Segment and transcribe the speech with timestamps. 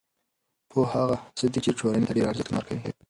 [0.71, 2.91] پوهه هغه څه ده چې ټولنې ته د ډېری ارزښتونه ورکوي.